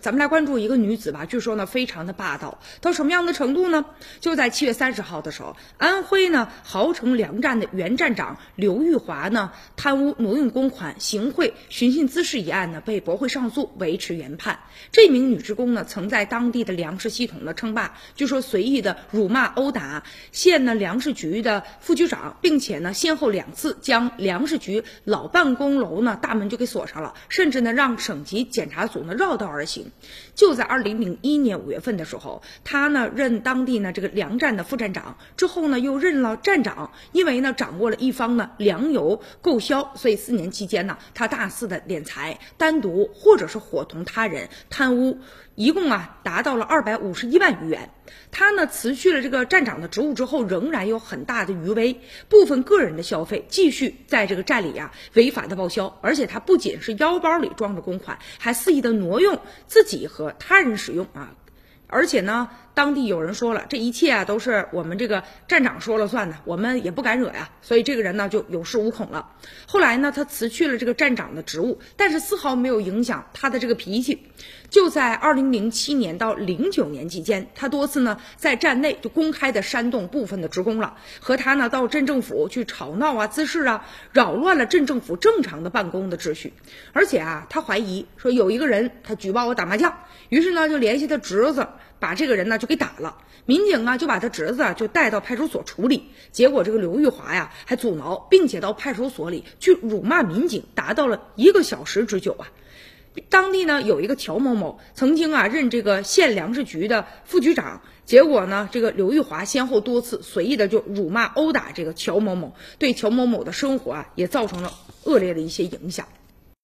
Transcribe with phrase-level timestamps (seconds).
[0.00, 3.84] 咱们来关注一个女子吧，据说呢非常的霸道，到什么样的程度呢？
[4.20, 14.60] 就在七月三十号的时候，安徽呢豪城粮站的原站长刘玉华呢贪污挪用公款、行贿寻衅滋事一案呢被驳回上诉，维持原判。
[14.90, 29.81] 这名女职工呢曾在当地的粮食系统呢称霸，据说随意的辱骂殴打县呢粮食局的副局长，并且呢先后两次将粮食局老办公楼呢大门就给锁上了，甚至呢让省级检查组呢绕道而行。
[30.34, 36.90] 就在二零零一年五月份的时候，他呢任当地呢这个粮站的副站长，之后呢又任了站长。
[37.12, 45.18] 因为呢掌握了一方呢粮油购销，所以四年期间呢，他大肆的敛财，单独或者是伙同他人贪污，
[45.54, 47.90] 一共啊达到了二百五十一万余元。
[48.30, 61.34] 他呢辞去了这个站长的职务之后，仍然有很大的余威，部分个人的消费继续在这个站里啊违法的报销，而且他不仅是腰包里装着公款，还肆意的挪用自己和他人使用啊，
[61.86, 69.30] 而且呢，当地有人说了，这一切啊都是我们这个站长说了算的，我们也不敢惹呀，所以这个人呢就有恃无恐了。
[69.66, 74.26] 后来呢，他辞去了这个站长的职务，但是丝毫没有影响他的这个脾气。
[74.70, 86.54] 就在二零零七年到零九年期间，他多次呢在站内就公开的煽动部分的职工了，和他呢到镇政府去吵闹啊、滋事啊，扰乱了镇政府正常的办公的秩序。
[86.94, 89.98] 而且啊，他怀疑说有一个人他举报我打麻将，
[90.30, 91.68] 于是呢就联系他侄子，
[92.00, 93.18] 把这个人呢就给打了。
[93.44, 96.10] 民警啊就把他侄子啊就带到派出所处理。
[96.30, 102.46] 结果这个刘玉华呀还阻挠，并且到派出所里去辱骂民警，达到了一个小时之久啊。
[103.28, 116.06] 当地呢有一个乔某某，曾经啊任这个县粮食局的副局长，结果呢这个刘玉华先后多次随意的就辱骂殴打这个乔某某，对乔某某的生活啊也造成了恶劣的一些影响。